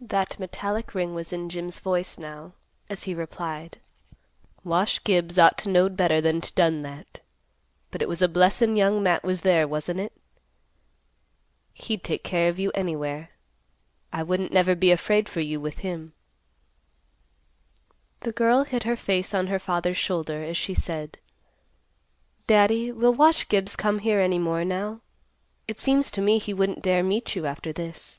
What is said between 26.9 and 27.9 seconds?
meet you after